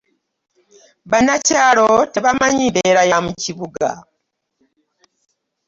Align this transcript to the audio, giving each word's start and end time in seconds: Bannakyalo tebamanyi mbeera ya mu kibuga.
Bannakyalo 1.11 1.89
tebamanyi 2.13 2.65
mbeera 2.71 3.01
ya 3.11 3.17
mu 3.25 3.31
kibuga. 3.41 3.89